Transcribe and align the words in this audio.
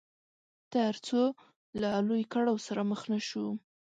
تر 0.73 0.93
څو 1.07 1.21
له 1.81 1.89
لوی 2.07 2.23
کړاو 2.33 2.55
سره 2.67 2.81
مخ 2.89 3.01
نه 3.11 3.19
شو. 3.27 3.45